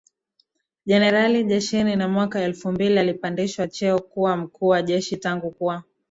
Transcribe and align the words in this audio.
jenerali 0.85 1.43
jeshini 1.43 1.95
na 1.95 2.07
mwaka 2.07 2.41
elfu 2.41 2.71
mbili 2.71 2.99
alipandishwa 2.99 3.67
cheo 3.67 3.99
kuwa 3.99 4.37
mkuu 4.37 4.67
wa 4.67 4.81
jeshiTangu 4.81 5.51
kuwa 5.51 5.83